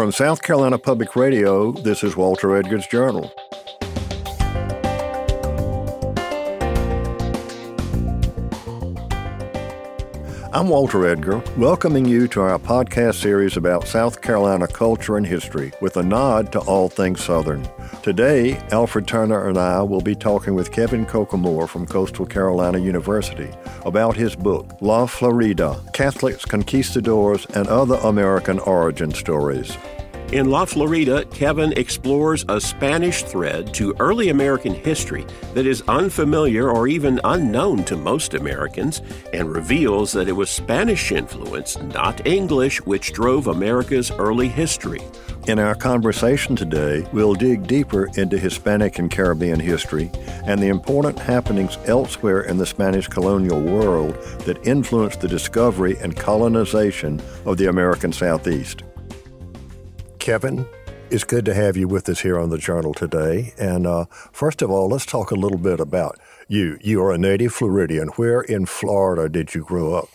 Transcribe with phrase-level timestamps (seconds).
[0.00, 3.30] From South Carolina Public Radio, this is Walter Edgar's Journal.
[10.54, 15.70] I'm Walter Edgar, welcoming you to our podcast series about South Carolina culture and history
[15.82, 17.68] with a nod to all things Southern.
[18.02, 23.50] Today, Alfred Turner and I will be talking with Kevin Kokomoor from Coastal Carolina University
[23.84, 29.76] about his book, La Florida Catholics, Conquistadors, and Other American Origin Stories.
[30.32, 36.70] In La Florida, Kevin explores a Spanish thread to early American history that is unfamiliar
[36.70, 42.80] or even unknown to most Americans and reveals that it was Spanish influence, not English,
[42.86, 45.00] which drove America's early history.
[45.46, 50.10] In our conversation today, we'll dig deeper into Hispanic and Caribbean history
[50.44, 54.14] and the important happenings elsewhere in the Spanish colonial world
[54.44, 58.82] that influenced the discovery and colonization of the American Southeast.
[60.18, 60.66] Kevin,
[61.10, 63.54] it's good to have you with us here on the Journal today.
[63.58, 66.78] And uh, first of all, let's talk a little bit about you.
[66.82, 68.08] You are a native Floridian.
[68.08, 70.08] Where in Florida did you grow up?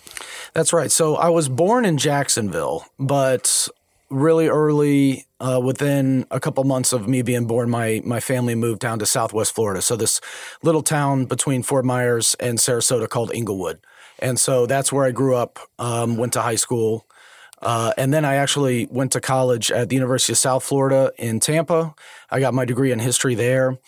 [0.53, 0.91] That's right.
[0.91, 3.67] So I was born in Jacksonville, but
[4.09, 8.79] really early, uh, within a couple months of me being born, my my family moved
[8.79, 9.81] down to Southwest Florida.
[9.81, 10.21] So this
[10.63, 13.79] little town between Fort Myers and Sarasota called Englewood,
[14.19, 15.59] and so that's where I grew up.
[15.79, 17.05] Um, went to high school.
[17.61, 21.39] Uh, and then I actually went to college at the University of South Florida in
[21.39, 21.95] Tampa.
[22.29, 23.79] I got my degree in history there,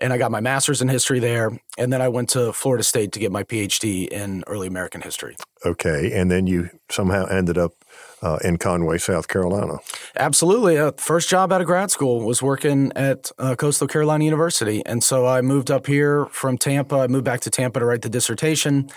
[0.00, 1.58] and I got my master's in history there.
[1.78, 5.36] And then I went to Florida State to get my PhD in early American history.
[5.64, 6.12] Okay.
[6.12, 7.72] And then you somehow ended up
[8.22, 9.78] uh, in Conway, South Carolina.
[10.16, 10.78] Absolutely.
[10.78, 14.84] Uh, first job out of grad school was working at uh, Coastal Carolina University.
[14.86, 16.96] And so I moved up here from Tampa.
[16.96, 18.88] I moved back to Tampa to write the dissertation.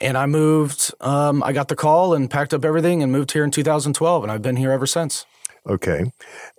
[0.00, 3.44] And I moved, um, I got the call and packed up everything and moved here
[3.44, 4.22] in 2012.
[4.22, 5.26] And I've been here ever since.
[5.66, 6.12] Okay.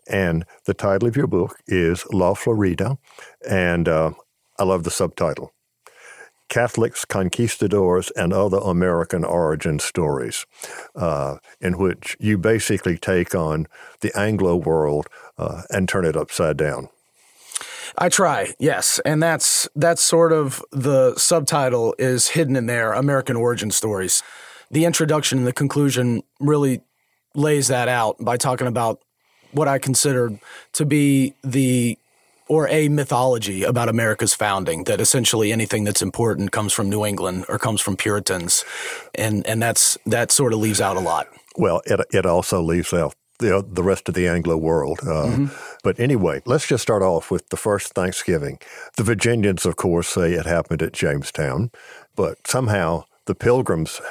[0.09, 2.97] And the title of your book is La Florida.
[3.47, 4.11] And uh,
[4.59, 5.51] I love the subtitle
[6.49, 10.45] Catholics, Conquistadors, and Other American Origin Stories,
[10.95, 13.67] uh, in which you basically take on
[14.01, 16.89] the Anglo world uh, and turn it upside down.
[17.97, 22.93] I try, yes, and that's that's sort of the subtitle is hidden in there.
[22.93, 24.21] American origin stories.
[24.69, 26.81] The introduction and the conclusion really
[27.33, 29.01] lays that out by talking about
[29.51, 30.39] what I consider
[30.73, 31.97] to be the
[32.47, 37.45] or a mythology about America's founding that essentially anything that's important comes from New England
[37.49, 38.63] or comes from Puritans,
[39.15, 41.27] and and that's that sort of leaves out a lot.
[41.57, 44.99] Well, it it also leaves out the the rest of the Anglo world.
[45.01, 45.45] Uh, mm-hmm.
[45.83, 48.59] But anyway, let's just start off with the first Thanksgiving.
[48.95, 51.71] The Virginians, of course, say it happened at Jamestown,
[52.15, 54.01] but somehow the Pilgrims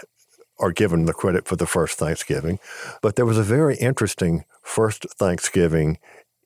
[0.58, 2.58] are given the credit for the first Thanksgiving.
[3.02, 5.98] But there was a very interesting first Thanksgiving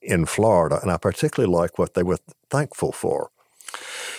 [0.02, 2.18] in Florida, and I particularly like what they were
[2.48, 3.30] thankful for.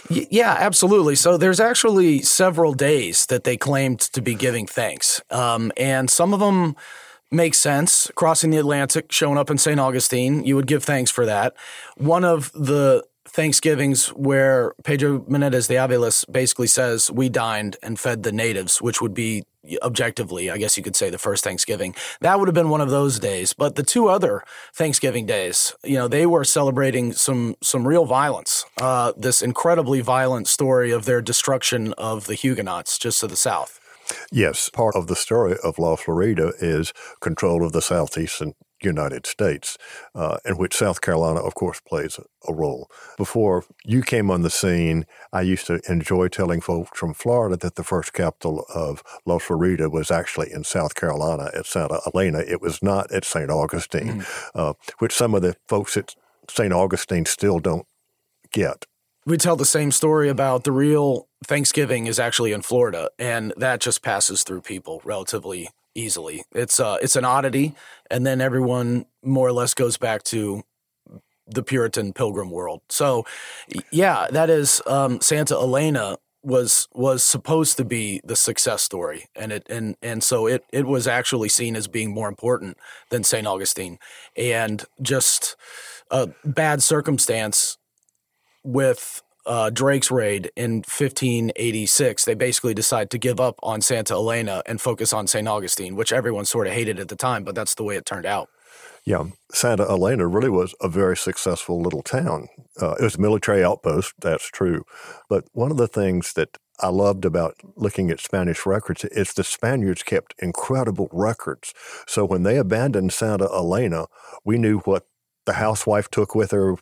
[0.09, 1.16] Yeah, absolutely.
[1.16, 6.34] So there's actually several days that they claimed to be giving thanks, um, and some
[6.34, 6.75] of them
[7.31, 8.12] make sense.
[8.16, 9.80] Crossing the Atlantic, showing up in St.
[9.80, 11.56] Augustine, you would give thanks for that.
[11.97, 18.24] One of the Thanksgivings where Pedro Menendez de Aviles basically says we dined and fed
[18.24, 19.44] the natives, which would be
[19.82, 21.96] objectively, I guess you could say the first Thanksgiving.
[22.22, 23.54] That would have been one of those days.
[23.54, 28.66] But the two other Thanksgiving days, you know, they were celebrating some some real violence.
[28.80, 33.80] Uh, this incredibly violent story of their destruction of the Huguenots just to the south.
[34.32, 39.78] Yes, part of the story of La Florida is control of the southeastern United States,
[40.16, 42.90] uh, in which South Carolina, of course, plays a role.
[43.18, 47.75] Before you came on the scene, I used to enjoy telling folks from Florida that
[47.75, 52.40] the first capital of La Florida was actually in South Carolina at Santa Elena.
[52.40, 53.50] It was not at St.
[53.50, 54.50] Augustine, mm.
[54.56, 56.16] uh, which some of the folks at
[56.50, 56.74] St.
[56.74, 57.86] Augustine still don't
[58.52, 58.86] get.
[59.25, 63.80] We tell the same story about the real Thanksgiving is actually in Florida, and that
[63.80, 66.43] just passes through people relatively easily.
[66.53, 67.73] It's uh, it's an oddity,
[68.09, 70.64] and then everyone more or less goes back to
[71.47, 72.82] the Puritan Pilgrim world.
[72.90, 73.26] So,
[73.91, 79.52] yeah, that is um, Santa Elena was was supposed to be the success story, and
[79.52, 82.78] it and and so it it was actually seen as being more important
[83.09, 83.99] than Saint Augustine,
[84.35, 85.55] and just
[86.09, 87.78] a bad circumstance
[88.64, 94.61] with uh, Drake's raid in 1586, they basically decide to give up on Santa Elena
[94.66, 95.47] and focus on St.
[95.47, 98.26] Augustine, which everyone sort of hated at the time, but that's the way it turned
[98.26, 98.49] out.
[99.03, 102.47] Yeah, Santa Elena really was a very successful little town.
[102.79, 104.84] Uh, it was a military outpost, that's true.
[105.28, 109.44] But one of the things that I loved about looking at Spanish records is the
[109.44, 111.73] Spaniards kept incredible records.
[112.08, 114.05] So when they abandoned Santa Elena,
[114.44, 115.05] we knew what
[115.46, 116.76] the housewife took with her.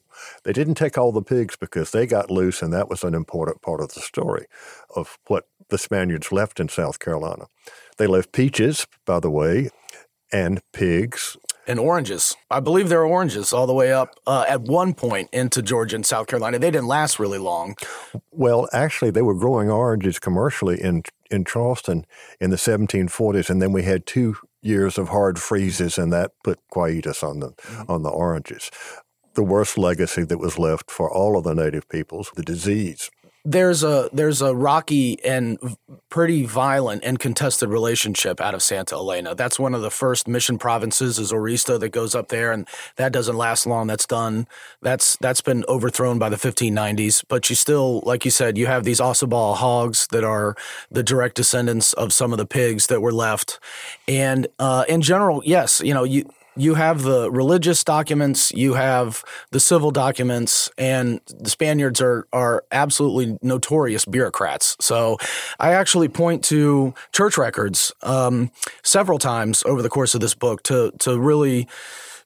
[0.43, 3.61] They didn't take all the pigs because they got loose, and that was an important
[3.61, 4.45] part of the story
[4.95, 7.45] of what the Spaniards left in South Carolina.
[7.97, 9.69] They left peaches, by the way,
[10.31, 11.37] and pigs.
[11.69, 12.35] And oranges.
[12.49, 15.97] I believe there are oranges all the way up uh, at one point into Georgia
[15.97, 16.57] and South Carolina.
[16.57, 17.75] They didn't last really long.
[18.31, 22.07] Well, actually, they were growing oranges commercially in in Charleston
[22.39, 26.59] in the 1740s, and then we had two years of hard freezes, and that put
[26.71, 27.91] quietus on the mm-hmm.
[27.91, 28.71] on the oranges.
[29.35, 33.11] The worst legacy that was left for all of the native peoples, the disease
[33.45, 35.77] there's a there's a rocky and
[36.09, 39.33] pretty violent and contested relationship out of Santa Elena.
[39.33, 43.13] That's one of the first mission provinces is Orista that goes up there, and that
[43.13, 43.87] doesn't last long.
[43.87, 44.47] That's done.
[44.81, 47.23] That's that's been overthrown by the 1590s.
[47.27, 50.55] But you still, like you said, you have these Ossabaw hogs that are
[50.91, 53.59] the direct descendants of some of the pigs that were left,
[54.07, 59.23] and uh, in general, yes, you know you you have the religious documents, you have
[59.51, 64.75] the civil documents, and the Spaniards are are absolutely notorious bureaucrats.
[64.81, 65.17] So
[65.59, 68.51] I actually point to church records um,
[68.83, 71.67] several times over the course of this book to to really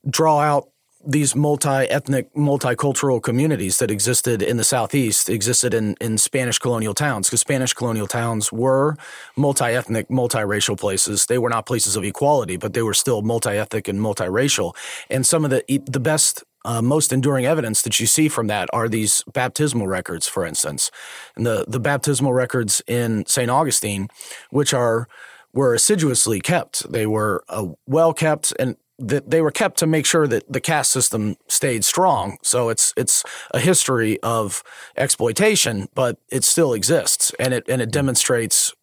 [0.09, 0.69] draw out
[1.05, 7.27] these multi-ethnic, multicultural communities that existed in the Southeast existed in, in Spanish colonial towns
[7.27, 8.95] because Spanish colonial towns were
[9.35, 11.25] multi-ethnic, multiracial places.
[11.25, 14.75] They were not places of equality, but they were still multi-ethnic and multiracial.
[15.09, 18.69] And some of the the best uh, most enduring evidence that you see from that
[18.71, 20.91] are these baptismal records, for instance,
[21.35, 23.49] and the the baptismal records in St.
[23.49, 24.07] Augustine,
[24.49, 25.07] which are
[25.53, 26.91] were assiduously kept.
[26.91, 28.77] They were uh, well kept, and
[29.07, 32.37] that they were kept to make sure that the caste system stayed strong.
[32.41, 34.63] So it's it's a history of
[34.97, 38.73] exploitation, but it still exists, and it and it demonstrates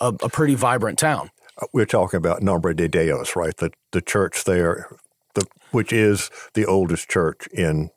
[0.00, 1.30] a, a pretty vibrant town.
[1.60, 3.56] Uh, we're talking about Nombre de Dios, right?
[3.56, 4.88] The the church there,
[5.34, 7.90] the, which is the oldest church in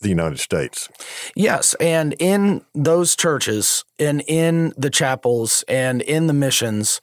[0.00, 0.88] the United States.
[1.34, 7.00] Yes, and in those churches, and in the chapels, and in the missions,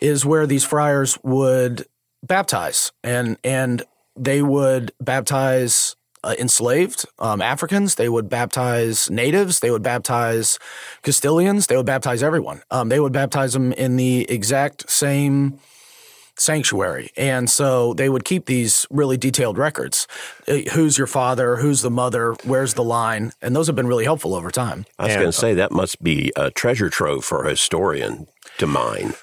[0.00, 1.84] is where these friars would
[2.22, 3.82] baptize, and and
[4.16, 7.94] they would baptize uh, enslaved um, Africans.
[7.94, 9.60] They would baptize natives.
[9.60, 10.58] They would baptize
[11.02, 11.66] Castilians.
[11.66, 12.62] They would baptize everyone.
[12.70, 15.58] Um, they would baptize them in the exact same
[16.36, 17.10] sanctuary.
[17.16, 20.06] And so they would keep these really detailed records.
[20.48, 21.56] Uh, who's your father?
[21.56, 22.34] Who's the mother?
[22.44, 23.32] Where's the line?
[23.42, 24.86] And those have been really helpful over time.
[24.98, 28.26] I was going to say that must be a treasure trove for a historian
[28.58, 29.14] to mine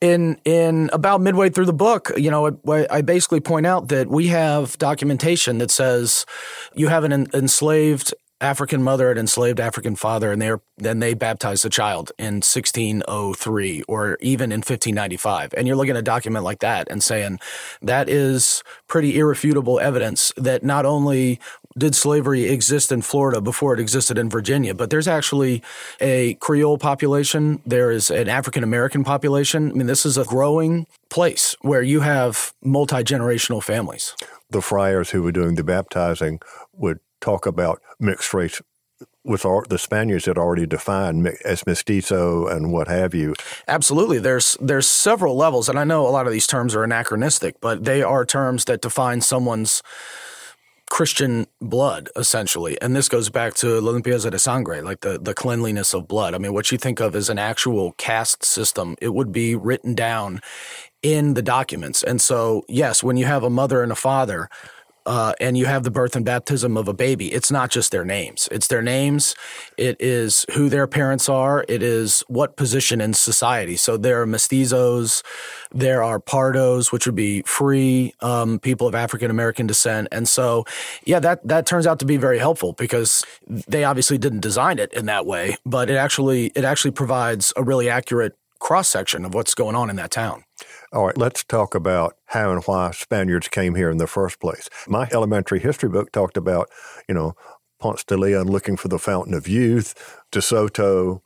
[0.00, 2.58] in in about midway through the book, you know,
[2.90, 6.24] I basically point out that we have documentation that says
[6.74, 11.64] you have an enslaved African mother and enslaved African father, and they then they baptized
[11.64, 15.54] the child in 1603 or even in 1595.
[15.56, 17.40] And you're looking at a document like that and saying
[17.82, 21.40] that is pretty irrefutable evidence that not only
[21.78, 25.62] did slavery exist in Florida before it existed in Virginia, but there's actually
[26.00, 27.62] a Creole population.
[27.64, 29.70] There is an African American population.
[29.70, 34.14] I mean, this is a growing place where you have multi generational families.
[34.50, 36.40] The friars who were doing the baptizing
[36.72, 38.60] would talk about mixed race
[39.24, 43.34] with our, the Spaniards had already defined as mestizo and what have you.
[43.68, 47.60] Absolutely, there's there's several levels, and I know a lot of these terms are anachronistic,
[47.60, 49.82] but they are terms that define someone's
[50.90, 52.80] Christian blood, essentially.
[52.80, 56.34] And this goes back to la limpieza de sangre, like the, the cleanliness of blood.
[56.34, 59.94] I mean, what you think of as an actual caste system, it would be written
[59.94, 60.40] down
[61.02, 62.02] in the documents.
[62.02, 64.48] And so, yes, when you have a mother and a father
[65.06, 68.04] uh, and you have the birth and baptism of a baby, it's not just their
[68.04, 68.48] names.
[68.50, 69.34] It's their names.
[69.76, 71.64] It is who their parents are.
[71.68, 73.76] It is what position in society.
[73.76, 75.22] So there are mestizos,
[75.72, 80.64] there are pardos, which would be free um, people of African American descent, and so
[81.04, 84.92] yeah, that that turns out to be very helpful because they obviously didn't design it
[84.92, 89.34] in that way, but it actually it actually provides a really accurate cross section of
[89.34, 90.44] what's going on in that town.
[90.92, 94.68] All right, let's talk about how and why Spaniards came here in the first place.
[94.86, 96.68] My elementary history book talked about,
[97.08, 97.34] you know,
[97.78, 99.94] Ponce de Leon looking for the fountain of youth,
[100.32, 101.22] De Soto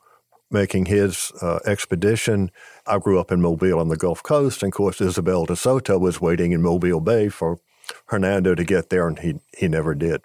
[0.50, 2.50] making his uh, expedition.
[2.86, 5.98] I grew up in Mobile on the Gulf Coast, and of course, Isabel de Soto
[5.98, 7.58] was waiting in Mobile Bay for
[8.06, 10.20] Hernando to get there, and he, he never did.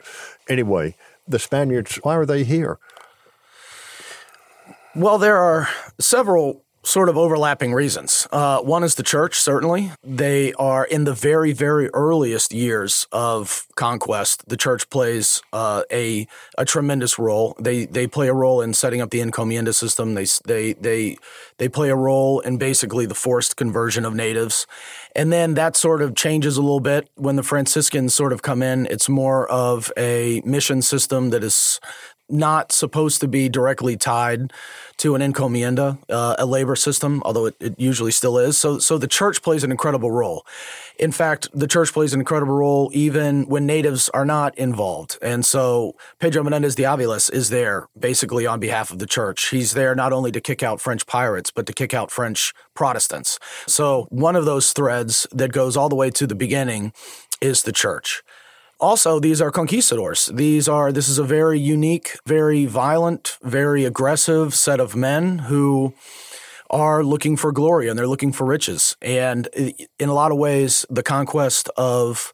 [0.50, 0.96] Anyway,
[1.28, 2.78] the Spaniards, why are they here?
[4.96, 8.28] Well, there are several sort of overlapping reasons.
[8.32, 9.92] Uh, one is the church, certainly.
[10.04, 14.48] They are in the very, very earliest years of conquest.
[14.48, 16.28] The church plays uh, a
[16.58, 17.56] a tremendous role.
[17.60, 20.14] They they play a role in setting up the encomienda system.
[20.14, 21.18] They they they
[21.58, 24.66] they play a role in basically the forced conversion of natives,
[25.14, 28.64] and then that sort of changes a little bit when the Franciscans sort of come
[28.64, 28.86] in.
[28.86, 31.82] It's more of a mission system that is
[32.30, 34.52] not supposed to be directly tied
[34.98, 38.58] to an encomienda, uh, a labor system, although it, it, usually still is.
[38.58, 40.46] So, so the church plays an incredible role.
[41.00, 45.18] In fact, the church plays an incredible role even when natives are not involved.
[45.22, 49.50] And so Pedro Menendez de Aviles is there basically on behalf of the church.
[49.50, 53.40] He's there not only to kick out French pirates, but to kick out French Protestants.
[53.68, 56.94] So one of those threads that goes all the way to the beginning
[57.42, 58.24] is the church.
[58.80, 60.28] Also, these are conquistadors.
[60.28, 65.94] These are this is a very unique, very violent, very aggressive set of men who
[66.70, 68.96] are looking for glory and they're looking for riches.
[69.02, 72.34] And in a lot of ways, the conquest of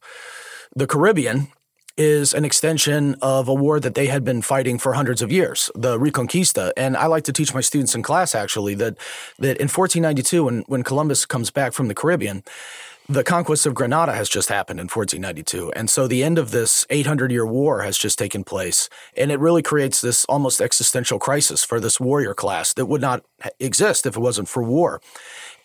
[0.75, 1.47] the Caribbean
[1.95, 5.69] is an extension of a war that they had been fighting for hundreds of years,
[5.75, 6.71] the Reconquista.
[6.75, 8.97] And I like to teach my students in class actually that
[9.39, 12.43] that in 1492, when when Columbus comes back from the Caribbean,
[13.13, 15.71] the conquest of Granada has just happened in 1492.
[15.73, 18.89] And so the end of this 800 year war has just taken place.
[19.15, 23.23] And it really creates this almost existential crisis for this warrior class that would not
[23.59, 24.99] exist if it wasn't for war.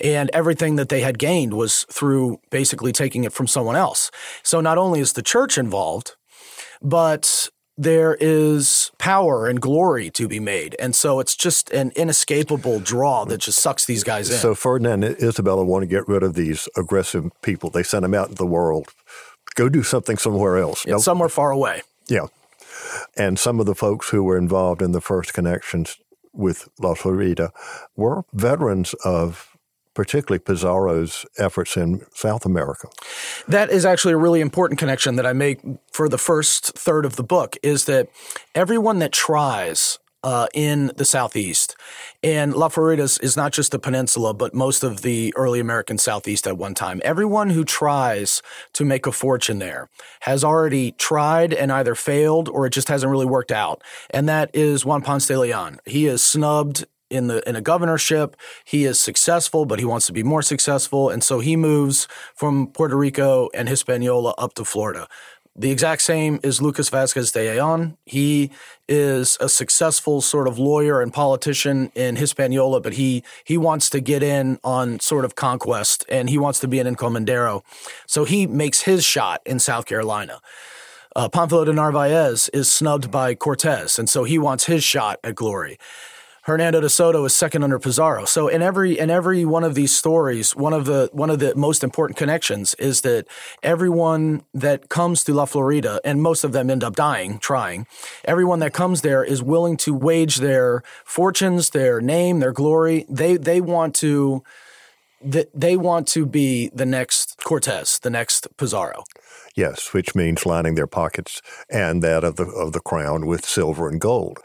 [0.00, 4.10] And everything that they had gained was through basically taking it from someone else.
[4.42, 6.16] So not only is the church involved,
[6.82, 10.74] but there is power and glory to be made.
[10.80, 14.36] And so it's just an inescapable draw that just sucks these guys in.
[14.36, 17.70] So Ferdinand and Isabella want to get rid of these aggressive people.
[17.70, 18.88] They send them out into the world.
[19.54, 20.84] Go do something somewhere else.
[20.84, 21.82] Yeah, somewhere far away.
[22.08, 22.26] Yeah.
[23.16, 25.98] And some of the folks who were involved in the first connections
[26.32, 27.52] with La Florida
[27.96, 29.47] were veterans of
[29.98, 32.86] particularly Pizarro's efforts in South America.
[33.48, 35.58] That is actually a really important connection that I make
[35.90, 38.08] for the first third of the book is that
[38.54, 41.74] everyone that tries uh, in the Southeast.
[42.22, 46.46] And La Florida is not just the peninsula, but most of the early American Southeast
[46.46, 47.00] at one time.
[47.04, 48.40] Everyone who tries
[48.74, 49.88] to make a fortune there
[50.20, 53.82] has already tried and either failed or it just hasn't really worked out.
[54.10, 55.80] And that is Juan Ponce de Leon.
[55.86, 58.36] He is snubbed in the in a governorship.
[58.64, 62.68] He is successful, but he wants to be more successful, and so he moves from
[62.68, 65.08] Puerto Rico and Hispaniola up to Florida.
[65.58, 67.96] The exact same is Lucas Vasquez de Ayllon.
[68.06, 68.52] He
[68.88, 74.00] is a successful sort of lawyer and politician in Hispaniola, but he he wants to
[74.00, 77.62] get in on sort of conquest and he wants to be an encomendero.
[78.06, 80.40] So he makes his shot in South Carolina.
[81.16, 85.34] Uh, Panfilo de Narvaez is snubbed by Cortez, and so he wants his shot at
[85.34, 85.76] glory.
[86.48, 88.24] Hernando de Soto is second under Pizarro.
[88.24, 91.54] So in every in every one of these stories, one of the one of the
[91.54, 93.26] most important connections is that
[93.62, 97.86] everyone that comes to La Florida, and most of them end up dying trying,
[98.24, 103.04] everyone that comes there is willing to wage their fortunes, their name, their glory.
[103.10, 104.42] They they want to
[105.20, 109.04] that they want to be the next Cortez, the next Pizarro.
[109.54, 113.86] Yes, which means lining their pockets and that of the of the crown with silver
[113.86, 114.38] and gold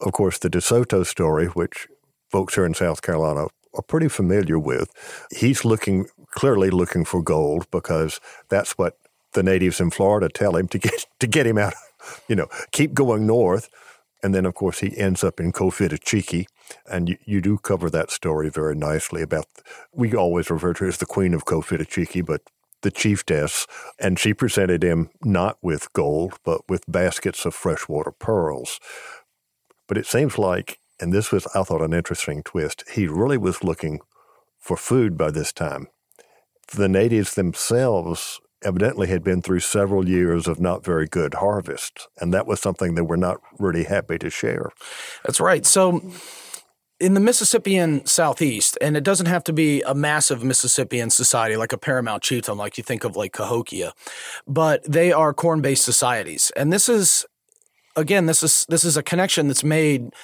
[0.00, 1.88] of course, the DeSoto story, which
[2.30, 4.90] folks here in South Carolina are pretty familiar with,
[5.30, 8.98] he's looking clearly looking for gold because that's what
[9.32, 11.74] the natives in Florida tell him to get to get him out.
[12.28, 13.68] You know, keep going north,
[14.22, 16.46] and then of course he ends up in Cofitachiqui,
[16.90, 19.22] and you, you do cover that story very nicely.
[19.22, 19.46] About
[19.92, 22.42] we always refer to her as the Queen of Cofitachiqui, but
[22.82, 23.66] the chiefess,
[23.98, 28.78] and she presented him not with gold, but with baskets of freshwater pearls.
[29.88, 33.64] But it seems like, and this was, I thought, an interesting twist, he really was
[33.64, 34.00] looking
[34.58, 35.88] for food by this time.
[36.76, 42.34] The natives themselves evidently had been through several years of not very good harvest, and
[42.34, 44.70] that was something they were not really happy to share.
[45.24, 45.64] That's right.
[45.64, 46.02] So,
[47.00, 51.72] in the Mississippian Southeast, and it doesn't have to be a massive Mississippian society like
[51.72, 53.92] a paramount chieftain, like you think of like Cahokia,
[54.46, 56.50] but they are corn based societies.
[56.56, 57.24] And this is
[57.98, 60.14] again, this is this is a connection that's made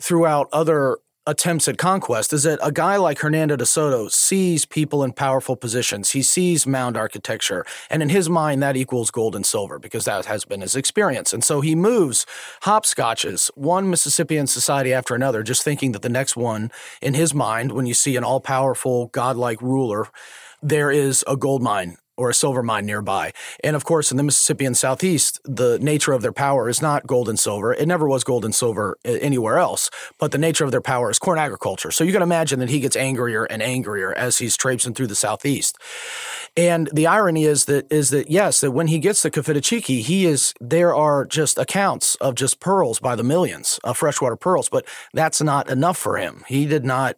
[0.00, 5.04] throughout other attempts at conquest is that a guy like Hernando de Soto sees people
[5.04, 6.10] in powerful positions.
[6.10, 10.24] He sees mound architecture, and in his mind, that equals gold and silver because that
[10.26, 11.32] has been his experience.
[11.32, 12.26] And so he moves
[12.62, 16.70] hopscotches, one Mississippian society after another, just thinking that the next one,
[17.00, 20.08] in his mind, when you see an all powerful, godlike ruler,
[20.62, 23.32] there is a gold mine or a silver mine nearby.
[23.64, 27.30] And of course, in the Mississippian Southeast, the nature of their power is not gold
[27.30, 27.72] and silver.
[27.72, 31.10] It never was gold and silver uh, anywhere else, but the nature of their power
[31.10, 31.90] is corn agriculture.
[31.90, 35.14] So you can imagine that he gets angrier and angrier as he's traipsing through the
[35.14, 35.78] Southeast.
[36.58, 40.26] And the irony is that is that yes, that when he gets to Cofitachiqui, he
[40.26, 44.84] is there are just accounts of just pearls by the millions of freshwater pearls, but
[45.14, 46.44] that's not enough for him.
[46.48, 47.16] He did not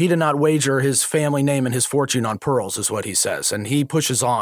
[0.00, 3.12] he did not wager his family name and his fortune on pearls, is what he
[3.12, 3.52] says.
[3.52, 4.39] And he pushes on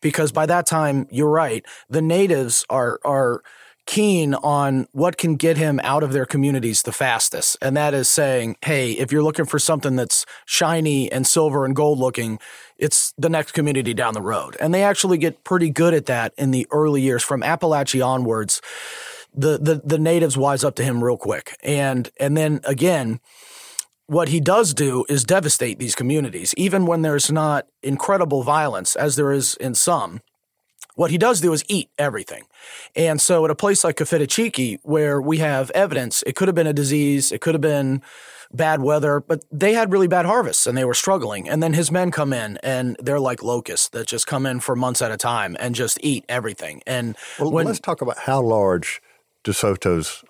[0.00, 3.42] because by that time, you're right, the natives are, are,
[3.86, 7.56] keen on what can get him out of their communities the fastest.
[7.60, 11.76] And that is saying, hey, if you're looking for something that's shiny and silver and
[11.76, 12.38] gold looking,
[12.78, 14.56] it's the next community down the road.
[14.58, 18.62] And they actually get pretty good at that in the early years from Apalachee onwards.
[19.36, 21.56] The, the the natives wise up to him real quick.
[21.64, 23.18] And and then again,
[24.06, 29.16] what he does do is devastate these communities, even when there's not incredible violence, as
[29.16, 30.20] there is in some.
[30.94, 32.44] What he does do is eat everything.
[32.94, 36.68] And so, at a place like Cofitachiqui, where we have evidence, it could have been
[36.68, 38.00] a disease, it could have been
[38.52, 41.48] bad weather, but they had really bad harvests and they were struggling.
[41.48, 44.76] And then his men come in and they're like locusts that just come in for
[44.76, 46.80] months at a time and just eat everything.
[46.86, 49.02] And well, when, let's talk about how large
[49.42, 50.22] DeSoto's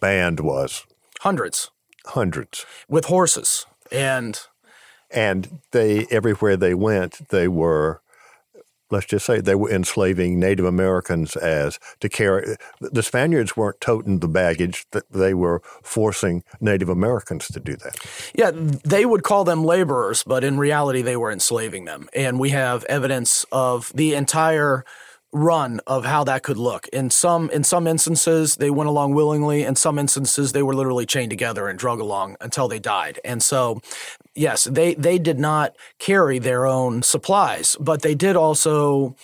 [0.00, 0.86] band was.
[1.20, 1.70] Hundreds
[2.08, 4.40] hundreds with horses and
[5.10, 8.00] and they everywhere they went they were
[8.90, 14.20] let's just say they were enslaving Native Americans as to carry the Spaniards weren't toting
[14.20, 17.98] the baggage that they were forcing Native Americans to do that.
[18.34, 22.08] Yeah, they would call them laborers, but in reality they were enslaving them.
[22.14, 24.84] And we have evidence of the entire
[25.32, 26.88] run of how that could look.
[26.88, 31.06] In some in some instances they went along willingly, in some instances they were literally
[31.06, 33.20] chained together and drug along until they died.
[33.24, 33.80] And so
[34.34, 39.14] yes, they they did not carry their own supplies, but they did also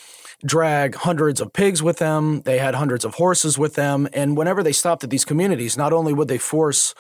[0.45, 2.43] drag hundreds of pigs with them.
[2.43, 5.93] They had hundreds of horses with them, and whenever they stopped at these communities, not
[5.93, 6.95] only would they force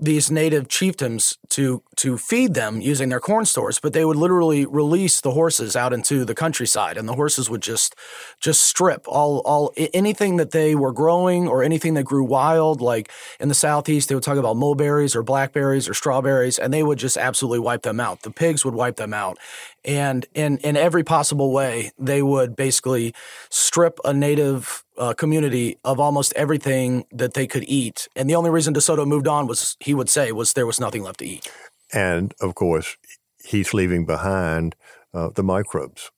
[0.00, 4.64] these native chieftains to to feed them using their corn stores, but they would literally
[4.64, 7.94] release the horses out into the countryside, and the horses would just
[8.40, 12.80] just strip all all anything that they were growing or anything that grew wild.
[12.80, 16.82] Like in the southeast, they would talk about mulberries or blackberries or strawberries, and they
[16.82, 18.22] would just absolutely wipe them out.
[18.22, 19.38] The pigs would wipe them out,
[19.84, 23.14] and in in every possible way, they would basically
[23.50, 28.06] strip a native uh, community of almost everything that they could eat.
[28.14, 31.02] And the only reason DeSoto moved on was he would say was there was nothing
[31.02, 31.50] left to eat.
[31.92, 32.96] And of course,
[33.42, 34.76] he's leaving behind
[35.12, 36.10] uh, the microbes.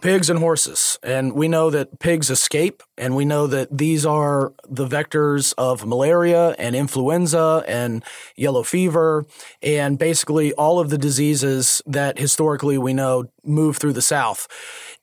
[0.00, 0.98] Pigs and horses.
[1.02, 5.84] And we know that pigs escape, and we know that these are the vectors of
[5.84, 8.02] malaria and influenza and
[8.34, 9.26] yellow fever,
[9.62, 14.48] and basically all of the diseases that historically we know move through the South.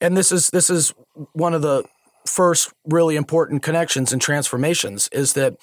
[0.01, 0.93] And this is this is
[1.33, 1.83] one of the
[2.25, 5.55] first really important connections and transformations is that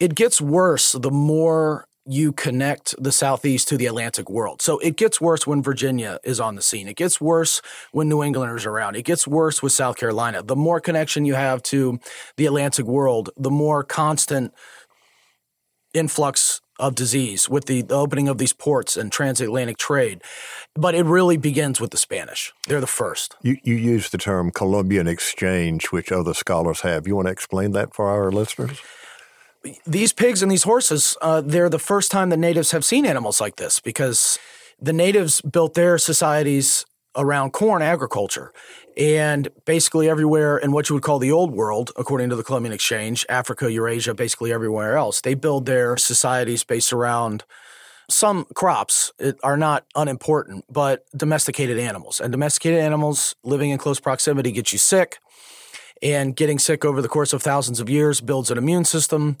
[0.00, 4.62] it gets worse the more you connect the Southeast to the Atlantic world.
[4.62, 6.86] So it gets worse when Virginia is on the scene.
[6.86, 8.94] It gets worse when New Englanders are around.
[8.94, 10.42] It gets worse with South Carolina.
[10.42, 11.98] The more connection you have to
[12.36, 14.54] the Atlantic world, the more constant
[15.94, 20.22] influx of disease with the, the opening of these ports and transatlantic trade.
[20.74, 22.52] But it really begins with the Spanish.
[22.66, 23.36] They're the first.
[23.42, 27.06] You, you use the term Columbian exchange, which other scholars have.
[27.06, 28.80] You want to explain that for our listeners?
[29.86, 33.40] These pigs and these horses, uh, they're the first time the natives have seen animals
[33.40, 34.38] like this because
[34.80, 36.84] the natives built their societies
[37.16, 38.52] around corn agriculture.
[38.96, 42.72] And basically everywhere in what you would call the old world, according to the Columbian
[42.72, 47.44] Exchange, Africa, Eurasia, basically everywhere else, they build their societies based around
[48.08, 52.20] some crops are not unimportant, but domesticated animals.
[52.20, 55.18] And domesticated animals living in close proximity get you sick.
[56.02, 59.38] And getting sick over the course of thousands of years builds an immune system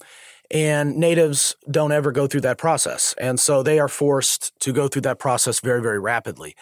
[0.50, 3.14] and natives don't ever go through that process.
[3.18, 6.54] And so they are forced to go through that process very, very rapidly.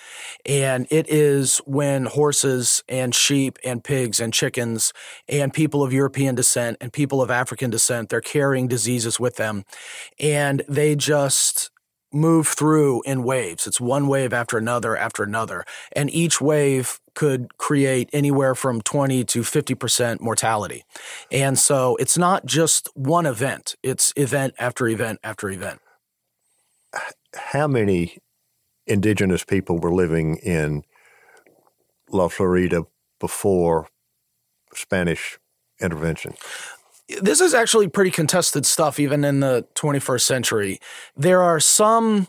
[0.46, 4.92] And it is when horses and sheep and pigs and chickens
[5.28, 9.64] and people of European descent and people of African descent, they're carrying diseases with them.
[10.18, 11.70] And they just
[12.12, 13.66] move through in waves.
[13.66, 15.64] It's one wave after another after another.
[15.92, 20.84] And each wave could create anywhere from 20 to 50% mortality.
[21.30, 25.80] And so it's not just one event, it's event after event after event.
[27.34, 28.18] How many
[28.86, 30.84] indigenous people were living in
[32.10, 32.84] La Florida
[33.18, 33.88] before
[34.74, 35.38] Spanish
[35.80, 36.34] intervention?
[37.20, 40.80] this is actually pretty contested stuff, even in the 21st century.
[41.16, 42.28] There are some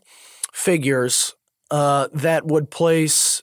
[0.52, 1.36] figures
[1.72, 3.42] uh, that would place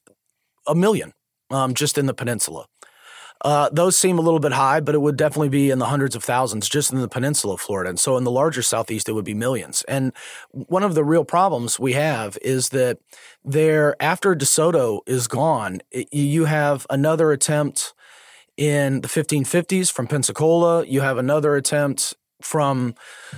[0.67, 1.13] a million
[1.53, 2.67] um, just in the peninsula.
[3.43, 6.15] Uh, those seem a little bit high, but it would definitely be in the hundreds
[6.15, 7.91] of thousands just in the peninsula of Florida.
[7.91, 9.83] And so in the larger southeast, it would be millions.
[9.89, 10.13] And
[10.53, 12.99] one of the real problems we have is that
[13.45, 17.95] there, after DeSoto is gone, it, you have another attempt
[18.57, 20.87] in the 1550s from Pensacola.
[20.87, 22.95] You have another attempt from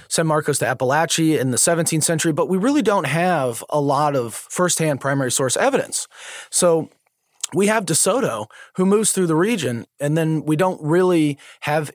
[0.08, 4.16] San Marcos to Apalachee in the 17th century, but we really don't have a lot
[4.16, 6.08] of firsthand primary source evidence.
[6.50, 6.90] So
[7.54, 11.90] we have DeSoto who moves through the region, and then we don't really have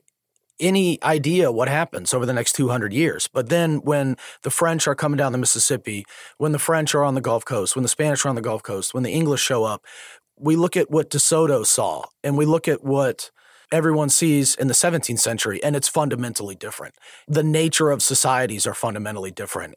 [0.58, 3.26] any idea what happens over the next 200 years.
[3.26, 6.04] But then when the French are coming down the Mississippi,
[6.38, 8.62] when the French are on the Gulf Coast, when the Spanish are on the Gulf
[8.62, 9.84] Coast, when the English show up,
[10.38, 13.30] we look at what DeSoto saw and we look at what
[13.72, 16.94] everyone sees in the 17th century, and it's fundamentally different.
[17.28, 19.76] The nature of societies are fundamentally different.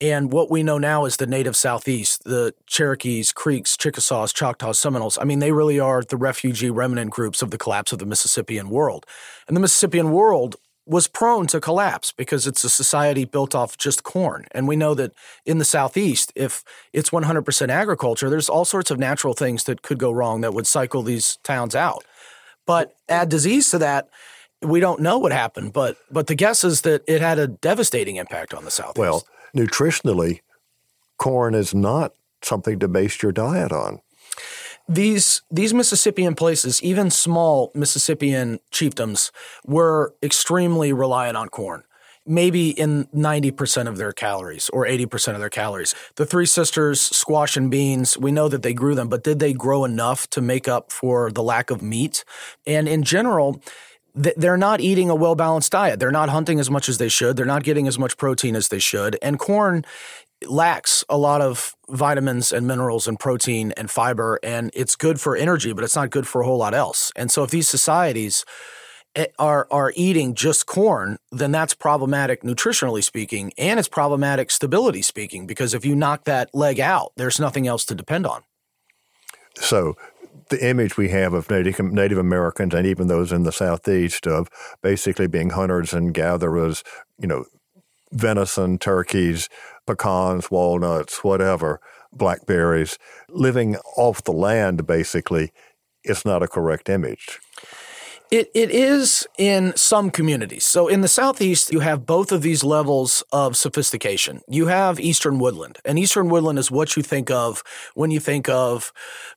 [0.00, 5.18] And what we know now is the native Southeast, the Cherokees, Creeks, Chickasaws, Choctaws, Seminoles.
[5.18, 8.70] I mean, they really are the refugee remnant groups of the collapse of the Mississippian
[8.70, 9.04] world.
[9.46, 14.02] And the Mississippian world was prone to collapse because it's a society built off just
[14.02, 14.46] corn.
[14.52, 15.12] And we know that
[15.44, 19.98] in the Southeast, if it's 100% agriculture, there's all sorts of natural things that could
[19.98, 22.04] go wrong that would cycle these towns out.
[22.66, 24.08] But add disease to that,
[24.62, 25.72] we don't know what happened.
[25.72, 28.98] But but the guess is that it had a devastating impact on the Southeast.
[28.98, 30.40] Well, nutritionally,
[31.18, 34.00] corn is not something to base your diet on.
[34.88, 39.30] These these Mississippian places, even small Mississippian chiefdoms,
[39.64, 41.84] were extremely reliant on corn.
[42.26, 45.94] Maybe in 90% of their calories or 80% of their calories.
[46.16, 49.52] The Three Sisters, squash and beans, we know that they grew them, but did they
[49.52, 52.24] grow enough to make up for the lack of meat?
[52.66, 53.62] And in general,
[54.14, 56.00] they're not eating a well balanced diet.
[56.00, 57.36] They're not hunting as much as they should.
[57.36, 59.18] They're not getting as much protein as they should.
[59.22, 59.84] And corn
[60.48, 64.38] lacks a lot of vitamins and minerals and protein and fiber.
[64.42, 67.12] And it's good for energy, but it's not good for a whole lot else.
[67.14, 68.44] And so if these societies
[69.14, 75.02] eh, are are eating just corn, then that's problematic nutritionally speaking, and it's problematic stability
[75.02, 78.42] speaking because if you knock that leg out, there's nothing else to depend on.
[79.56, 79.96] So
[80.50, 84.48] the image we have of Native, Native Americans and even those in the Southeast of
[84.82, 86.84] basically being hunters and gatherers,
[87.18, 87.44] you know,
[88.12, 89.48] venison, turkeys,
[89.86, 91.80] pecans, walnuts, whatever,
[92.12, 95.52] blackberries, living off the land basically,
[96.02, 97.40] it's not a correct image.
[98.30, 100.64] It, it is in some communities.
[100.64, 104.42] So in the Southeast, you have both of these levels of sophistication.
[104.46, 107.64] You have Eastern woodland, and Eastern woodland is what you think of
[107.94, 108.92] when you think of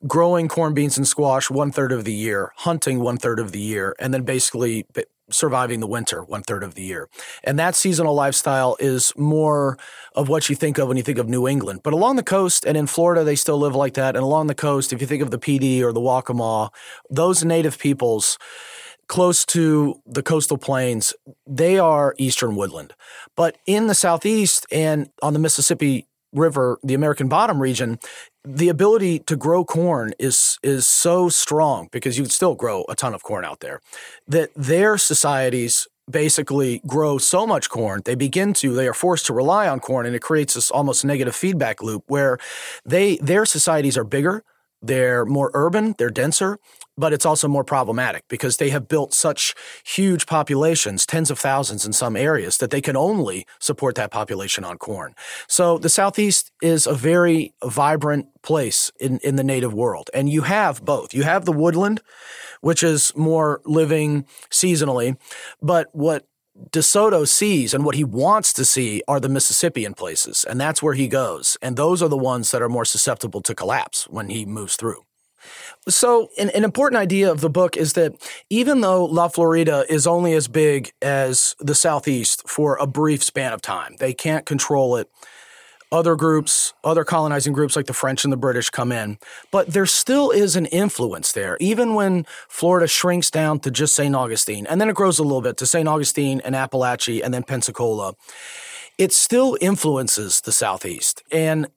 [0.05, 3.59] growing corn, beans, and squash one third of the year, hunting one third of the
[3.59, 4.85] year, and then basically
[5.31, 7.09] surviving the winter one third of the year.
[7.43, 9.75] And that seasonal lifestyle is more
[10.13, 11.79] of what you think of when you think of New England.
[11.81, 14.15] But along the coast and in Florida, they still live like that.
[14.15, 16.69] And along the coast, if you think of the Pee Dee or the Waccamaw,
[17.09, 18.37] those native peoples,
[19.07, 21.13] close to the coastal plains,
[21.45, 22.93] they are eastern woodland.
[23.35, 27.99] But in the southeast and on the Mississippi River, the American Bottom region,
[28.43, 33.13] the ability to grow corn is is so strong because you still grow a ton
[33.13, 33.79] of corn out there
[34.27, 39.33] that their societies basically grow so much corn they begin to they are forced to
[39.33, 42.37] rely on corn and it creates this almost negative feedback loop where
[42.83, 44.43] they their societies are bigger
[44.81, 46.59] they're more urban they're denser
[46.97, 51.85] but it's also more problematic because they have built such huge populations, tens of thousands
[51.85, 55.15] in some areas, that they can only support that population on corn.
[55.47, 60.09] So the Southeast is a very vibrant place in, in the native world.
[60.13, 61.13] And you have both.
[61.13, 62.01] You have the woodland,
[62.61, 65.17] which is more living seasonally,
[65.61, 66.27] but what
[66.69, 70.93] DeSoto sees and what he wants to see are the Mississippian places, and that's where
[70.93, 71.57] he goes.
[71.63, 75.03] And those are the ones that are more susceptible to collapse when he moves through.
[75.87, 78.13] So, an, an, important idea of the book is that
[78.49, 83.51] even though La Florida is only as big as the Southeast for a brief span
[83.51, 85.09] of time, they can't control it.
[85.91, 89.19] Other groups, other colonizing groups like the French and the British come in,
[89.51, 94.15] but there still is an influence there, even when Florida shrinks down to just St.
[94.15, 95.87] Augustine, and then it grows a little bit to St.
[95.87, 98.15] Augustine and Apalachee and then Pensacola.
[98.97, 101.23] It still influences the Southeast.
[101.31, 101.67] And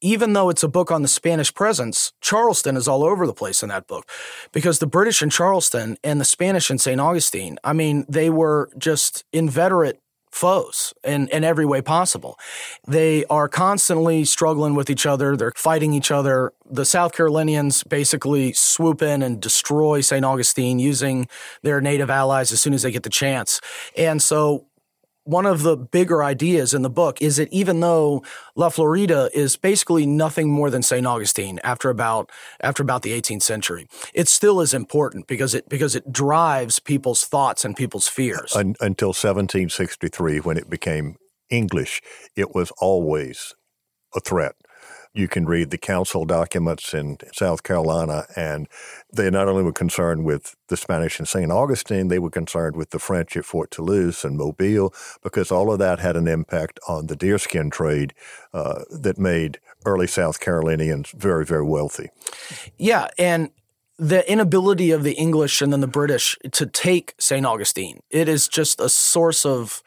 [0.00, 3.62] even though it's a book on the Spanish presence, Charleston is all over the place
[3.62, 4.08] in that book
[4.52, 7.00] because the British in Charleston and the Spanish in St.
[7.00, 9.98] Augustine, I mean, they were just inveterate
[10.30, 12.38] foes in, in every way possible.
[12.86, 15.36] They are constantly struggling with each other.
[15.36, 16.52] They're fighting each other.
[16.70, 20.24] The South Carolinians basically swoop in and destroy St.
[20.24, 21.28] Augustine using
[21.62, 23.60] their native allies as soon as they get the chance.
[23.96, 24.67] And so
[25.28, 28.22] one of the bigger ideas in the book is that even though
[28.56, 31.06] La Florida is basically nothing more than St.
[31.06, 35.94] Augustine after about after about the 18th century, it still is important because it because
[35.94, 38.56] it drives people's thoughts and people's fears.
[38.56, 41.16] Un- until 1763, when it became
[41.50, 42.00] English,
[42.34, 43.54] it was always
[44.16, 44.54] a threat
[45.18, 48.68] you can read the council documents in South Carolina, and
[49.12, 51.50] they not only were concerned with the Spanish in St.
[51.50, 55.80] Augustine, they were concerned with the French at Fort Toulouse and Mobile, because all of
[55.80, 58.14] that had an impact on the deerskin trade
[58.54, 62.10] uh, that made early South Carolinians very, very wealthy.
[62.76, 63.50] Yeah, and
[63.98, 67.44] the inability of the English and then the British to take St.
[67.44, 69.82] Augustine, it is just a source of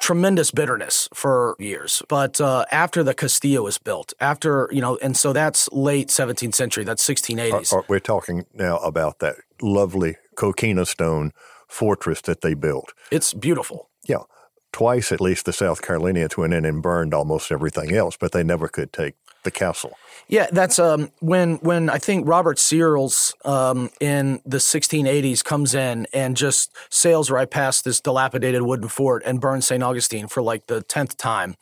[0.00, 2.02] tremendous bitterness for years.
[2.08, 6.54] But uh, after the Castillo was built, after, you know, and so that's late 17th
[6.54, 7.72] century, that's 1680s.
[7.72, 11.32] Are, are, we're talking now about that lovely coquina stone
[11.68, 12.92] fortress that they built.
[13.10, 13.90] It's beautiful.
[14.06, 14.24] Yeah.
[14.72, 18.42] Twice at least the South Carolinians went in and burned almost everything else, but they
[18.42, 19.96] never could take the castle.
[20.26, 26.06] Yeah, that's um, when when I think Robert Searles um, in the 1680s comes in
[26.14, 29.82] and just sails right past this dilapidated wooden fort and burns St.
[29.82, 31.56] Augustine for like the tenth time.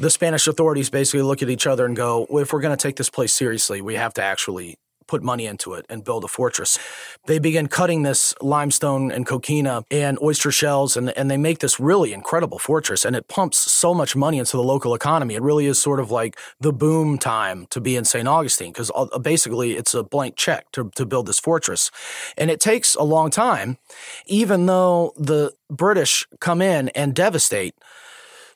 [0.00, 2.82] The Spanish authorities basically look at each other and go, well, "If we're going to
[2.82, 4.76] take this place seriously, we have to actually
[5.12, 6.78] put money into it and build a fortress.
[7.26, 11.78] They begin cutting this limestone and coquina and oyster shells, and, and they make this
[11.78, 13.04] really incredible fortress.
[13.04, 15.34] And it pumps so much money into the local economy.
[15.34, 18.26] It really is sort of like the boom time to be in St.
[18.26, 21.90] Augustine because uh, basically it's a blank check to, to build this fortress.
[22.38, 23.76] And it takes a long time,
[24.24, 27.74] even though the British come in and devastate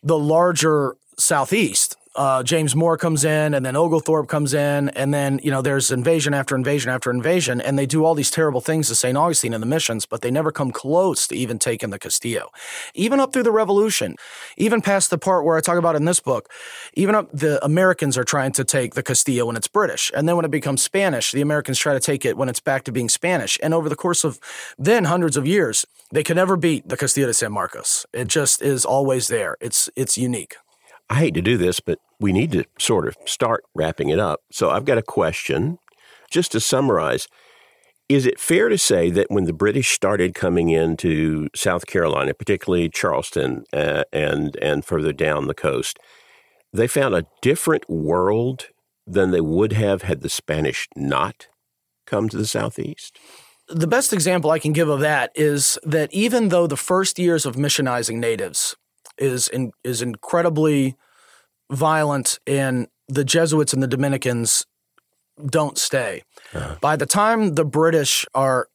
[0.02, 5.38] the larger southeast uh, James Moore comes in, and then Oglethorpe comes in, and then
[5.42, 8.88] you know there's invasion after invasion after invasion, and they do all these terrible things
[8.88, 9.16] to St.
[9.16, 12.50] Augustine and the missions, but they never come close to even taking the Castillo,
[12.94, 14.16] even up through the Revolution,
[14.56, 16.50] even past the part where I talk about in this book,
[16.94, 20.36] even up the Americans are trying to take the Castillo when it's British, and then
[20.36, 23.08] when it becomes Spanish, the Americans try to take it when it's back to being
[23.08, 24.40] Spanish, and over the course of
[24.78, 28.06] then hundreds of years, they can never beat the Castillo de San Marcos.
[28.12, 29.56] It just is always there.
[29.60, 30.56] It's it's unique.
[31.08, 34.40] I hate to do this, but we need to sort of start wrapping it up.
[34.50, 35.78] So I've got a question.
[36.30, 37.28] Just to summarize,
[38.08, 42.88] is it fair to say that when the British started coming into South Carolina, particularly
[42.88, 45.98] Charleston uh, and and further down the coast,
[46.72, 48.68] they found a different world
[49.06, 51.46] than they would have had the Spanish not
[52.06, 53.18] come to the southeast?
[53.68, 57.44] The best example I can give of that is that even though the first years
[57.44, 58.76] of missionizing natives
[59.18, 60.96] is in, is incredibly
[61.70, 64.66] violent, and the Jesuits and the Dominicans
[65.44, 66.22] don't stay.
[66.54, 66.76] Uh-huh.
[66.80, 68.68] By the time the British are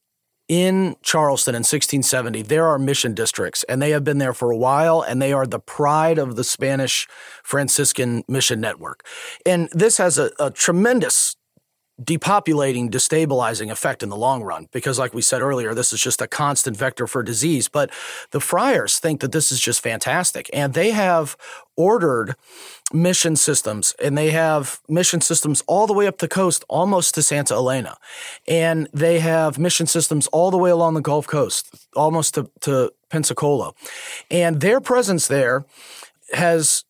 [0.48, 4.58] in Charleston in 1670, there are mission districts, and they have been there for a
[4.58, 7.08] while, and they are the pride of the Spanish
[7.44, 9.06] Franciscan mission network.
[9.46, 11.38] And this has a, a tremendous
[12.04, 14.68] depopulating, destabilizing effect in the long run.
[14.72, 17.68] Because, like we said earlier, this is just a constant vector for disease.
[17.68, 17.92] But
[18.32, 20.50] the friars think that this is just fantastic.
[20.54, 21.38] And they have
[21.78, 22.36] ordered
[22.94, 27.24] mission systems, and they have mission systems all the way up the coast, almost to
[27.24, 27.98] Santa Elena.
[28.48, 32.92] And they have mission systems all the way along the Gulf Coast, almost to, to
[33.10, 33.74] Pensacola.
[34.30, 35.66] And their presence there
[36.34, 36.84] has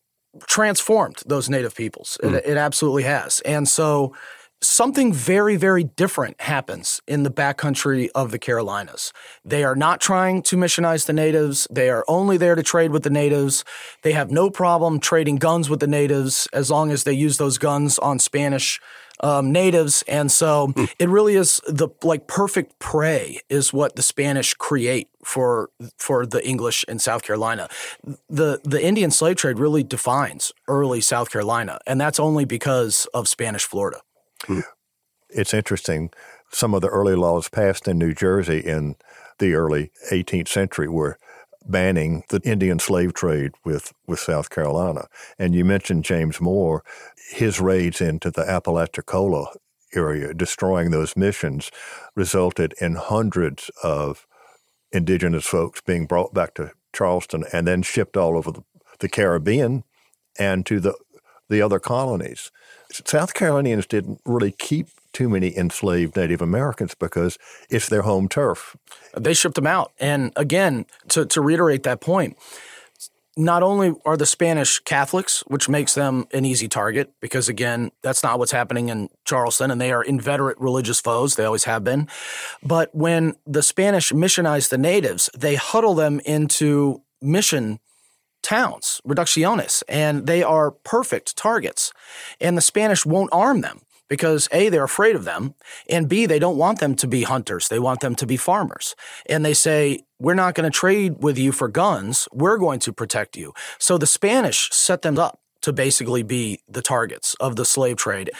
[0.47, 2.17] transformed those native peoples.
[2.23, 2.33] Mm.
[2.35, 3.41] It, it absolutely has.
[3.41, 4.13] And so,
[4.61, 9.11] something very, very different happens in the backcountry of the Carolinas.
[9.43, 11.67] They are not trying to missionize the natives.
[11.71, 13.65] They are only there to trade with the natives.
[14.03, 17.57] They have no problem trading guns with the natives as long as they use those
[17.57, 18.79] guns on Spanish
[19.21, 20.03] um, natives.
[20.07, 20.85] And so hmm.
[20.99, 26.45] it really is the like perfect prey is what the Spanish create for for the
[26.47, 27.69] English in South Carolina.
[28.29, 33.27] The the Indian slave trade really defines early South Carolina, and that's only because of
[33.27, 34.01] Spanish Florida.
[35.29, 36.11] It's interesting.
[36.51, 38.95] Some of the early laws passed in New Jersey in
[39.39, 41.17] the early 18th century were
[41.65, 45.05] banning the Indian slave trade with, with South Carolina.
[45.37, 46.83] And you mentioned James Moore,
[47.31, 49.53] his raids into the Apalachicola
[49.93, 51.71] area, destroying those missions,
[52.15, 54.25] resulted in hundreds of
[54.91, 58.63] indigenous folks being brought back to Charleston and then shipped all over the,
[58.99, 59.83] the Caribbean
[60.37, 60.95] and to the
[61.51, 62.51] the other colonies.
[62.91, 67.37] South Carolinians didn't really keep too many enslaved Native Americans because
[67.69, 68.75] it's their home turf.
[69.15, 69.91] They shipped them out.
[69.99, 72.37] And again, to, to reiterate that point,
[73.37, 78.23] not only are the Spanish Catholics, which makes them an easy target, because again, that's
[78.23, 81.35] not what's happening in Charleston, and they are inveterate religious foes.
[81.35, 82.07] They always have been.
[82.61, 87.79] But when the Spanish missionize the natives, they huddle them into mission
[88.41, 91.93] towns, reducciones, and they are perfect targets.
[92.39, 95.55] And the Spanish won't arm them because A, they're afraid of them,
[95.89, 97.69] and B, they don't want them to be hunters.
[97.69, 98.93] They want them to be farmers.
[99.29, 102.27] And they say, we're not going to trade with you for guns.
[102.33, 103.53] We're going to protect you.
[103.79, 108.31] So the Spanish set them up to basically be the targets of the slave trade.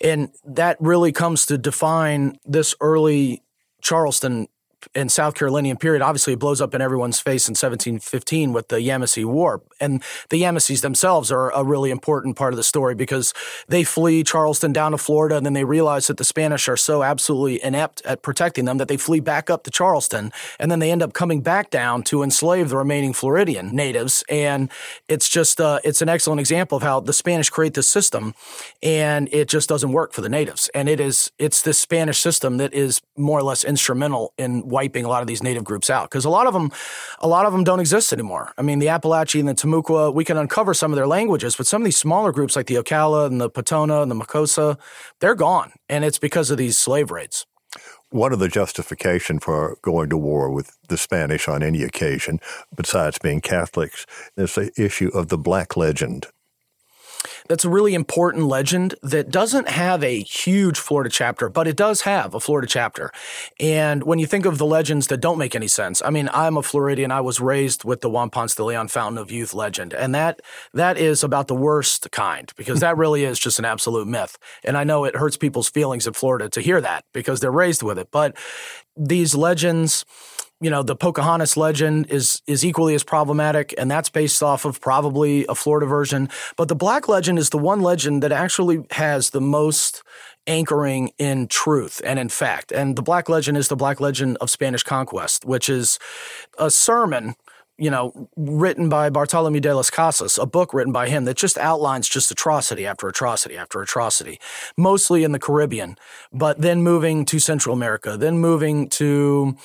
[0.00, 3.44] And that really comes to define this early
[3.82, 4.48] Charleston
[4.94, 8.76] and South Carolinian period, obviously it blows up in everyone's face in 1715 with the
[8.76, 9.62] Yamasee War.
[9.80, 13.32] And the Yamasees themselves are a really important part of the story because
[13.68, 17.02] they flee Charleston down to Florida and then they realize that the Spanish are so
[17.02, 20.90] absolutely inept at protecting them that they flee back up to Charleston and then they
[20.90, 24.24] end up coming back down to enslave the remaining Floridian natives.
[24.28, 24.70] And
[25.08, 28.34] it's just, uh, it's an excellent example of how the Spanish create this system
[28.82, 30.70] and it just doesn't work for the natives.
[30.74, 35.04] And it is, it's this Spanish system that is more or less instrumental in wiping
[35.04, 36.70] a lot of these native groups out because a lot of them,
[37.18, 38.52] a lot of them don't exist anymore.
[38.56, 41.66] I mean, the Apalachee and the Timucua, we can uncover some of their languages, but
[41.66, 44.78] some of these smaller groups like the Ocala and the Potano and the Mocoso,
[45.20, 47.46] they're gone, and it's because of these slave raids.
[48.10, 52.40] One of the justification for going to war with the Spanish on any occasion,
[52.74, 54.04] besides being Catholics,
[54.36, 56.26] is the issue of the Black Legend
[57.50, 62.02] that's a really important legend that doesn't have a huge Florida chapter, but it does
[62.02, 63.10] have a Florida chapter.
[63.58, 66.56] And when you think of the legends that don't make any sense, I mean, I'm
[66.56, 67.10] a Floridian.
[67.10, 70.40] I was raised with the Juan Ponce de Leon Fountain of Youth legend, and that
[70.74, 74.38] that is about the worst kind because that really is just an absolute myth.
[74.62, 77.82] And I know it hurts people's feelings in Florida to hear that because they're raised
[77.82, 78.36] with it, but
[78.96, 80.04] these legends
[80.60, 84.80] you know the Pocahontas legend is is equally as problematic, and that's based off of
[84.80, 86.28] probably a Florida version.
[86.56, 90.02] But the Black legend is the one legend that actually has the most
[90.46, 92.72] anchoring in truth and in fact.
[92.72, 95.98] And the Black legend is the Black legend of Spanish conquest, which is
[96.58, 97.36] a sermon
[97.80, 101.56] you know, written by Bartolome de las Casas, a book written by him that just
[101.56, 104.38] outlines just atrocity after atrocity after atrocity,
[104.76, 105.96] mostly in the Caribbean,
[106.30, 109.56] but then moving to Central America, then moving to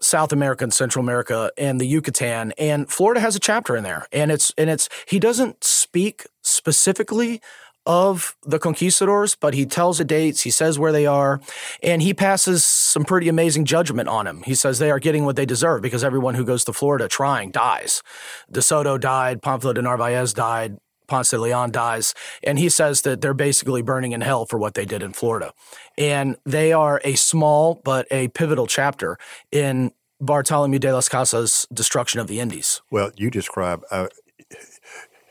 [0.00, 2.52] South America and Central America and the Yucatan.
[2.58, 4.06] And Florida has a chapter in there.
[4.12, 7.40] And it's and it's he doesn't speak specifically
[7.86, 11.40] of the conquistadors, but he tells the dates, he says where they are,
[11.82, 14.42] and he passes some pretty amazing judgment on him.
[14.42, 17.50] He says they are getting what they deserve because everyone who goes to Florida trying
[17.50, 18.02] dies.
[18.50, 23.20] De Soto died, Panfilo de Narvaez died, Ponce de Leon dies, and he says that
[23.20, 25.52] they're basically burning in hell for what they did in Florida.
[25.96, 29.18] And they are a small but a pivotal chapter
[29.52, 32.82] in Bartolome de las Casas' destruction of the Indies.
[32.90, 34.08] Well, you describe, uh,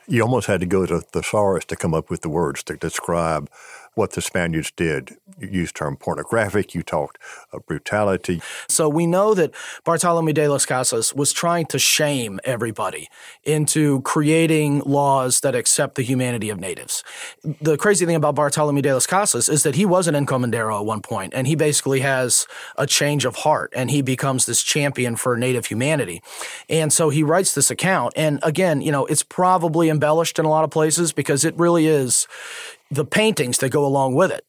[0.07, 3.49] you almost had to go to thesaurus to come up with the words to describe
[3.95, 5.17] what the Spaniards did.
[5.39, 7.17] You used term pornographic, you talked
[7.51, 8.41] of brutality.
[8.67, 9.53] So we know that
[9.84, 13.10] Bartolome de las Casas was trying to shame everybody
[13.43, 17.03] into creating laws that accept the humanity of natives.
[17.62, 20.86] The crazy thing about Bartolome de las Casas is that he was an encomendero at
[20.86, 25.15] one point, and he basically has a change of heart, and he becomes this champion
[25.15, 26.21] for native humanity.
[26.69, 30.49] And so he writes this account, and again, you know, it's probably embellished in a
[30.49, 32.27] lot of places because it really is
[32.91, 34.45] the paintings that go along with it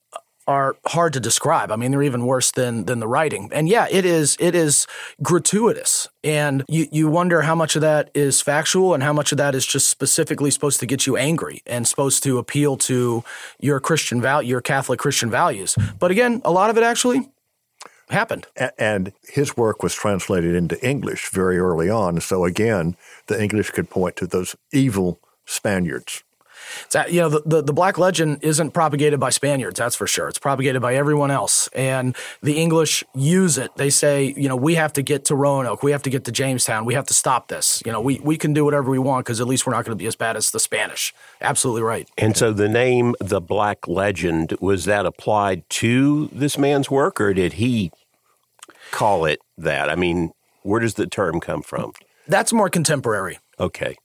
[0.47, 1.73] are hard to describe.
[1.73, 3.51] I mean, they're even worse than than the writing.
[3.53, 4.87] And yeah, it is it is
[5.23, 6.09] gratuitous.
[6.23, 9.55] And you you wonder how much of that is factual and how much of that
[9.55, 13.25] is just specifically supposed to get you angry and supposed to appeal to
[13.59, 15.77] your Christian value, your Catholic Christian values.
[15.99, 17.29] But again, a lot of it actually
[18.09, 18.47] happened.
[18.79, 22.21] And his work was translated into English very early on.
[22.21, 22.97] So again,
[23.27, 26.23] the English could point to those evil Spaniards
[26.95, 30.29] you know, the, the, the, Black Legend isn't propagated by Spaniards, that's for sure.
[30.29, 31.69] It's propagated by everyone else.
[31.69, 33.75] And the English use it.
[33.77, 35.83] They say, you know, we have to get to Roanoke.
[35.83, 36.85] We have to get to Jamestown.
[36.85, 37.83] We have to stop this.
[37.85, 39.97] You know, we, we can do whatever we want because at least we're not going
[39.97, 41.15] to be as bad as the Spanish.
[41.41, 42.09] Absolutely right.
[42.17, 47.35] And so the name, the Black Legend, was that applied to this man's work or
[47.35, 47.91] did he
[48.91, 49.89] call it that?
[49.89, 51.93] I mean, where does the term come from?
[52.29, 53.39] That's more contemporary.
[53.59, 53.97] Okay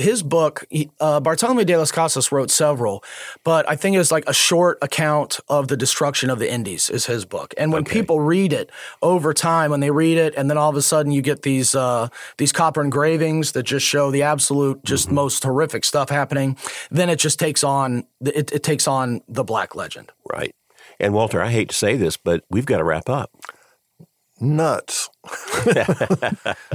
[0.00, 0.64] his book,
[1.00, 3.04] uh, Bartolome de las Casas wrote several,
[3.44, 7.06] but I think it's like a short account of the destruction of the Indies is
[7.06, 7.54] his book.
[7.56, 7.92] And when okay.
[7.92, 8.70] people read it
[9.02, 11.74] over time, when they read it, and then all of a sudden you get these
[11.74, 12.08] uh,
[12.38, 15.16] these copper engravings that just show the absolute, just mm-hmm.
[15.16, 16.56] most horrific stuff happening,
[16.90, 20.10] then it just takes on it, it takes on the black legend.
[20.30, 20.54] Right.
[20.98, 23.30] And Walter, I hate to say this, but we've got to wrap up.
[24.38, 25.08] Nuts.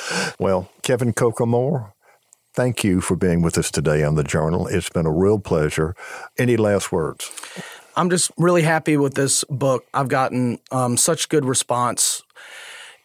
[0.38, 1.91] well, Kevin Kokomoor,
[2.54, 4.66] thank you for being with us today on the Journal.
[4.66, 5.94] It's been a real pleasure.
[6.38, 7.30] Any last words?
[7.96, 9.84] I'm just really happy with this book.
[9.92, 12.22] I've gotten um, such good response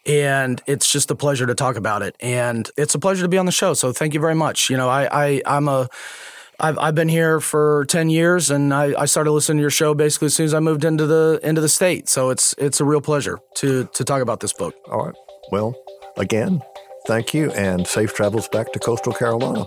[0.06, 2.16] and it's just a pleasure to talk about it.
[2.22, 3.74] And it's a pleasure to be on the show.
[3.74, 4.70] So thank you very much.
[4.70, 5.90] You know, I, I I'm a
[6.60, 9.94] I've, I've been here for 10 years and I, I started listening to your show
[9.94, 12.10] basically as soon as I moved into the into the state.
[12.10, 14.74] So it's it's a real pleasure to to talk about this book.
[14.90, 15.16] All right.
[15.52, 15.76] Well,
[16.18, 16.62] again,
[17.08, 19.66] thank you and safe travels back to coastal Carolina.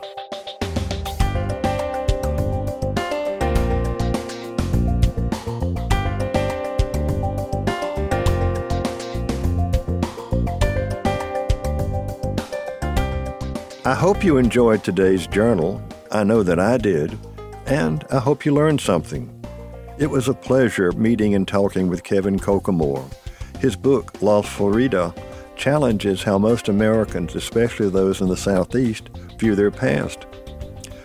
[13.86, 15.82] I hope you enjoyed today's journal.
[16.12, 17.18] I know that I did.
[17.64, 19.34] And I hope you learned something.
[19.98, 23.02] It was a pleasure meeting and talking with Kevin Kokomoor.
[23.60, 25.14] His book, La Florida,
[25.60, 30.24] challenges how most Americans, especially those in the Southeast, view their past.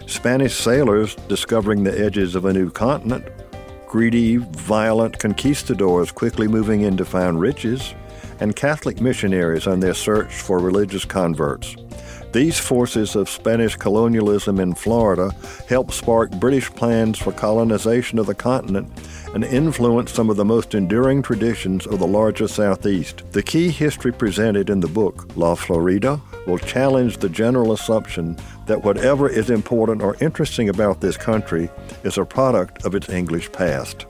[0.07, 3.25] Spanish sailors discovering the edges of a new continent,
[3.85, 7.93] greedy, violent conquistadors quickly moving in to find riches,
[8.39, 11.75] and Catholic missionaries on their search for religious converts.
[12.35, 15.31] These forces of Spanish colonialism in Florida
[15.69, 18.91] helped spark British plans for colonization of the continent
[19.33, 23.23] and influenced some of the most enduring traditions of the larger Southeast.
[23.31, 28.83] The key history presented in the book, La Florida, will challenge the general assumption that
[28.83, 31.69] whatever is important or interesting about this country
[32.03, 34.07] is a product of its English past.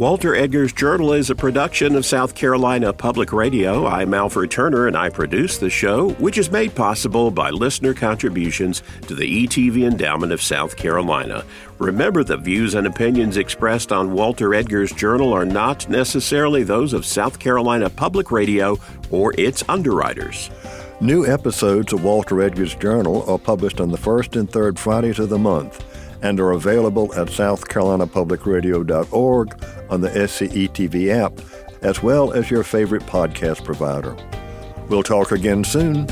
[0.00, 3.86] Walter Edgar's Journal is a production of South Carolina Public Radio.
[3.86, 8.82] I'm Alfred Turner and I produce the show, which is made possible by listener contributions
[9.08, 11.44] to the ETV Endowment of South Carolina.
[11.78, 17.04] Remember, the views and opinions expressed on Walter Edgar's Journal are not necessarily those of
[17.04, 18.78] South Carolina Public Radio
[19.10, 20.48] or its underwriters.
[21.02, 25.28] New episodes of Walter Edgar's Journal are published on the first and third Fridays of
[25.28, 25.84] the month
[26.22, 31.38] and are available at southcarolinapublicradio.org on the SCETV app,
[31.82, 34.16] as well as your favorite podcast provider.
[34.88, 36.06] We'll talk again soon.